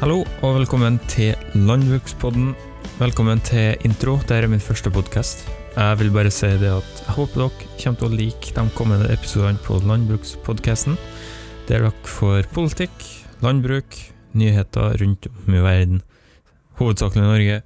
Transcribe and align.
Hallo 0.00 0.22
og 0.40 0.54
velkommen 0.56 0.94
til 1.12 1.34
Landbrukspodden. 1.52 2.54
Velkommen 2.96 3.42
til 3.44 3.74
intro. 3.84 4.14
Dette 4.22 4.38
er 4.38 4.46
min 4.48 4.62
første 4.64 4.88
podkast. 4.88 5.42
Jeg 5.74 5.98
vil 6.00 6.08
bare 6.14 6.30
si 6.32 6.48
det 6.56 6.70
at 6.72 7.02
jeg 7.02 7.16
håper 7.18 7.42
dere 7.42 7.66
kommer 7.82 8.00
til 8.00 8.08
å 8.08 8.16
like 8.22 8.54
de 8.56 8.64
kommende 8.78 9.10
episodene 9.12 9.60
på 9.60 9.76
Landbrukspodkasten, 9.84 10.96
der 11.68 11.84
dere 11.84 11.92
får 12.08 12.48
politikk, 12.56 12.96
landbruk, 13.44 13.98
nyheter 14.32 14.96
rundt 15.04 15.28
om 15.28 15.60
i 15.60 15.62
verden, 15.68 16.00
hovedsakelig 16.80 17.26
Norge. 17.26 17.60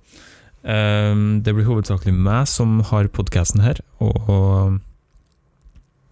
Ehm, 0.66 1.42
Det 1.46 1.54
blir 1.54 1.70
hovedsakelig 1.70 2.18
meg 2.18 2.48
som 2.50 2.80
har 2.80 3.14
podkasten 3.14 3.62
her, 3.62 3.78
og 4.00 4.80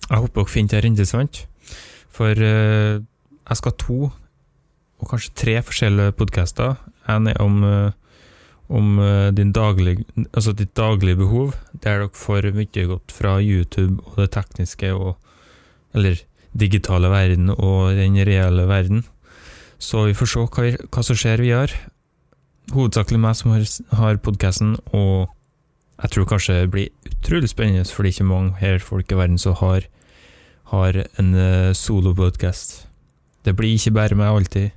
jeg 0.09 0.18
håper 0.23 0.34
dere 0.39 0.54
finner 0.54 0.80
det 0.80 0.84
interessant. 0.95 1.46
For 2.14 2.30
eh, 2.30 3.02
jeg 3.02 3.57
skal 3.57 3.73
ha 3.73 3.77
to 3.77 4.12
og 5.03 5.11
kanskje 5.11 5.34
tre 5.34 5.57
forskjellige 5.66 6.14
podkaster. 6.18 6.77
En 7.11 7.27
er 7.27 7.40
om, 7.43 7.63
eh, 7.67 7.90
om 8.71 8.99
eh, 9.03 9.31
daglig, 9.35 10.04
altså 10.32 10.54
ditt 10.54 10.75
daglige 10.79 11.18
behov, 11.18 11.54
der 11.82 12.04
dere 12.04 12.08
får 12.14 12.53
mye 12.54 12.86
godt 12.86 13.11
fra 13.13 13.36
YouTube 13.43 13.99
og 14.07 14.17
det 14.22 14.30
tekniske, 14.36 14.93
og, 14.94 15.17
eller 15.94 16.21
digitale 16.54 17.08
verden 17.11 17.50
og 17.50 17.96
den 17.96 18.14
reelle 18.25 18.67
verden. 18.68 19.04
Så 19.82 20.07
vi 20.07 20.14
får 20.14 20.27
se 20.30 20.39
hva, 20.46 20.63
vi- 20.63 20.79
hva 20.86 21.03
som 21.03 21.16
skjer 21.19 21.43
videre. 21.43 21.75
Hovedsakelig 22.72 23.19
meg 23.19 23.35
som 23.35 23.50
har, 23.50 23.64
har 23.99 24.16
podkasten, 24.22 24.77
og 24.94 25.29
jeg 26.03 26.11
tror 26.14 26.29
kanskje 26.30 26.61
det 26.63 26.71
blir 26.71 26.89
utrolig 27.11 27.49
spennende, 27.50 27.85
for 27.91 28.03
det 28.03 28.13
er 28.13 28.14
ikke 28.16 28.29
mange 28.30 28.55
her 28.61 28.79
folk 28.79 29.11
i 29.11 29.19
verden 29.19 29.39
som 29.39 29.55
har, 29.58 29.82
har 30.71 31.00
en 31.19 31.35
uh, 31.35 31.72
solopodkast. 31.75 32.86
Det 33.44 33.56
blir 33.58 33.75
ikke 33.75 33.91
bare 33.98 34.14
meg 34.14 34.30
alltid. 34.30 34.70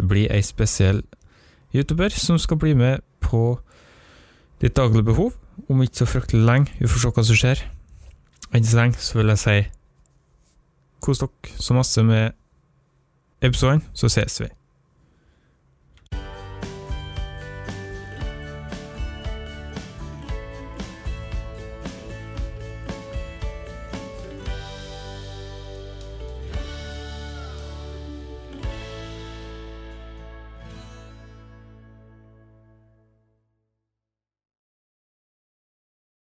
Det 0.00 0.08
blir 0.08 0.32
ei 0.32 0.40
spesiell 0.40 1.02
YouTuber 1.76 2.14
som 2.16 2.38
skal 2.40 2.56
bli 2.56 2.72
med 2.74 3.02
på 3.20 3.60
ditt 4.62 4.76
daglige 4.76 5.04
behov 5.04 5.34
om 5.68 5.82
ikke 5.84 6.00
så 6.00 6.06
fryktelig 6.08 6.40
lenge. 6.40 6.72
Vi 6.80 6.88
får 6.88 7.02
se 7.02 7.10
hva 7.12 7.24
som 7.28 7.36
skjer. 7.36 7.60
Enn 8.56 8.64
så 8.64 8.78
lenge 8.78 8.96
så 8.96 9.18
vil 9.18 9.32
jeg 9.34 9.42
si 9.42 9.58
kos 11.04 11.20
dere 11.20 11.52
så 11.60 11.76
masse 11.76 12.02
med 12.04 12.32
episoden, 13.44 13.84
så 13.92 14.08
ses 14.08 14.40
vi. 14.40 14.48